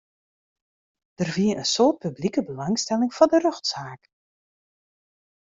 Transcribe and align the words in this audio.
Der 1.19 1.27
wie 1.35 1.51
in 1.59 1.63
soad 1.73 1.97
publike 2.03 2.41
belangstelling 2.49 3.11
foar 3.17 3.29
de 3.31 3.37
rjochtsaak. 3.41 4.01